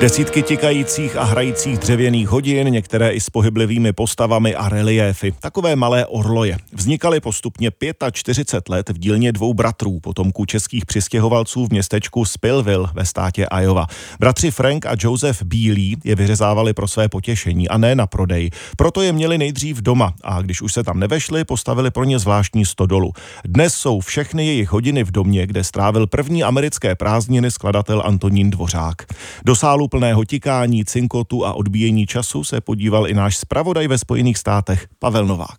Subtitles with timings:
[0.00, 5.32] Desítky tikajících a hrajících dřevěných hodin, některé i s pohyblivými postavami a reliéfy.
[5.40, 6.56] Takové malé orloje.
[6.72, 7.70] Vznikaly postupně
[8.12, 13.86] 45 let v dílně dvou bratrů, potomků českých přistěhovalců v městečku Spillville ve státě Iowa.
[14.20, 18.50] Bratři Frank a Joseph Bílí je vyřezávali pro své potěšení a ne na prodej.
[18.76, 22.66] Proto je měli nejdřív doma a když už se tam nevešli, postavili pro ně zvláštní
[22.66, 23.12] stodolu.
[23.44, 29.02] Dnes jsou všechny jejich hodiny v domě, kde strávil první americké prázdniny skladatel Antonín Dvořák.
[29.44, 34.38] Do sálu plného tikání, cinkotu a odbíjení času se podíval i náš zpravodaj ve Spojených
[34.38, 35.58] státech Pavel Novák.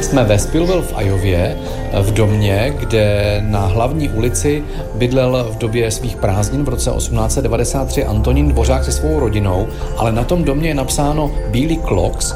[0.00, 1.58] Jsme ve Spillville v Ajově,
[2.02, 8.48] v domě, kde na hlavní ulici bydlel v době svých prázdnin v roce 1893 Antonín
[8.48, 12.34] Dvořák se svou rodinou, ale na tom domě je napsáno Bílý Clocks,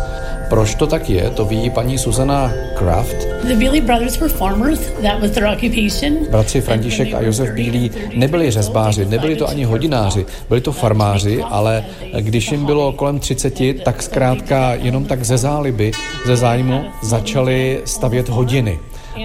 [0.49, 3.17] proč to tak je, to ví paní Susana Kraft.
[3.45, 6.27] The Bealey brothers were farmers, that was their occupation.
[6.31, 11.85] Bratři František a Josef Bílý nebyli řezbáři, nebyli to ani hodináři, byli to farmáři, ale
[12.21, 15.93] když jim bylo kolem 30, tak zkrátka jenom tak ze záliby,
[16.27, 18.79] ze zájmu začali stavět hodiny.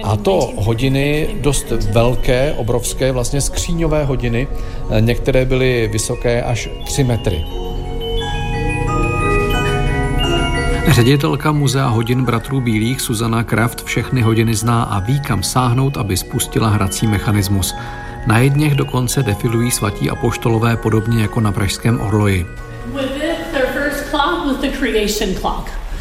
[0.04, 4.48] A to hodiny dost velké, obrovské, vlastně skříňové hodiny,
[5.00, 7.44] některé byly vysoké až 3 metry.
[10.88, 16.16] Ředitelka muzea hodin bratrů Bílých Suzana Kraft všechny hodiny zná a ví, kam sáhnout, aby
[16.16, 17.74] spustila hrací mechanismus.
[18.26, 22.46] Na jedněch dokonce defilují svatí apoštolové podobně jako na pražském Orloji.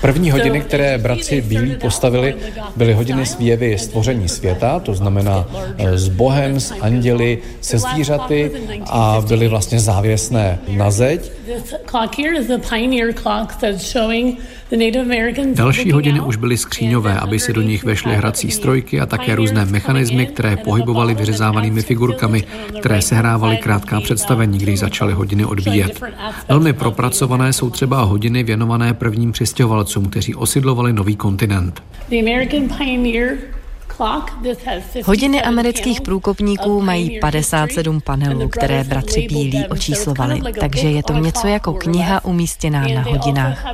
[0.01, 2.35] První hodiny, které bratři Bílí postavili,
[2.75, 5.45] byly hodiny svěvy stvoření světa, to znamená
[5.77, 8.51] eh, s Bohem, s anděli, se zvířaty
[8.89, 11.31] a byly vlastně závěsné na zeď.
[15.53, 19.65] Další hodiny už byly skříňové, aby se do nich vešly hrací strojky a také různé
[19.65, 22.43] mechanismy, které pohybovaly vyřezávanými figurkami,
[22.79, 26.01] které sehrávaly krátká představení, když začaly hodiny odvíjet.
[26.49, 31.83] Velmi propracované jsou třeba hodiny věnované prvním přistěhovalcům, kteří osidlovali nový kontinent.
[35.05, 41.73] Hodiny amerických průkopníků mají 57 panelů, které bratři Bílí očíslovali, takže je to něco jako
[41.73, 43.65] kniha umístěná na hodinách.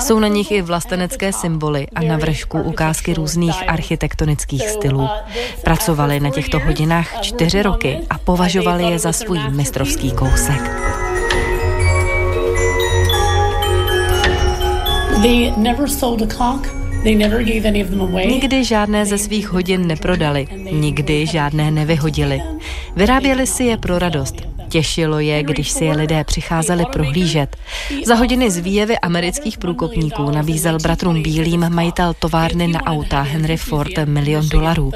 [0.00, 5.08] Jsou na nich i vlastenecké symboly a na vršku ukázky různých architektonických stylů.
[5.64, 10.70] Pracovali na těchto hodinách čtyři roky a považovali je za svůj mistrovský kousek.
[18.28, 22.42] Nikdy žádné ze svých hodin neprodali, nikdy žádné nevyhodili.
[22.96, 24.34] Vyráběli si je pro radost.
[24.68, 27.56] Těšilo je, když si je lidé přicházeli prohlížet.
[28.04, 33.92] Za hodiny z výjevy amerických průkopníků nabízel bratrům Bílým majitel továrny na auta Henry Ford
[34.04, 34.92] milion dolarů.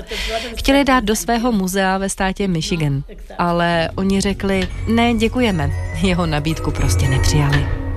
[0.56, 3.02] Chtěli dát do svého muzea ve státě Michigan,
[3.38, 5.70] ale oni řekli, ne, děkujeme.
[6.02, 7.87] Jeho nabídku prostě nepřijali.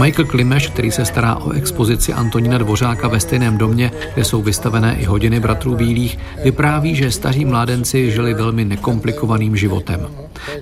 [0.00, 4.96] Michael Klimeš, který se stará o expozici Antonína Dvořáka ve stejném domě, kde jsou vystavené
[5.00, 10.06] i hodiny bratrů Bílých, vypráví, že staří mládenci žili velmi nekomplikovaným životem.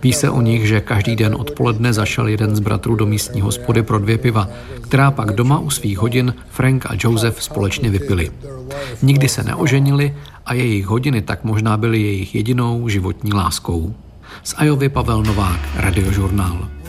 [0.03, 3.83] Ví se o nich, že každý den odpoledne zašel jeden z bratrů do místní hospody
[3.83, 4.49] pro dvě piva,
[4.81, 8.31] která pak doma u svých hodin Frank a Joseph společně vypili.
[9.03, 13.95] Nikdy se neoženili a jejich hodiny tak možná byly jejich jedinou životní láskou.
[14.43, 16.82] Z Ajovy Pavel Novák, Radiožurnál.